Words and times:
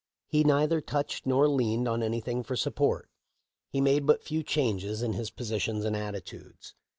He 0.25 0.43
neither 0.43 0.81
touched 0.81 1.27
nor 1.27 1.47
leaned 1.47 1.87
on 1.87 2.01
anything 2.01 2.41
for 2.41 2.55
support. 2.55 3.07
He 3.69 3.79
made 3.81 4.07
but 4.07 4.23
few 4.23 4.41
changes 4.41 5.03
in 5.03 5.13
his 5.13 5.29
positions 5.29 5.85
and 5.85 5.95
attitudes. 5.95 6.73